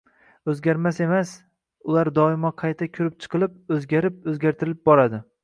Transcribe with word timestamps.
oʻzgarmas 0.51 0.99
emas, 1.07 1.33
ular 1.95 2.11
doimo 2.15 2.51
qayta 2.63 2.89
koʻrib 2.95 3.19
chiqilib, 3.27 3.55
oʻzgarib, 3.79 4.19
oʻzgartirilib 4.35 4.83
boradi. 4.91 5.23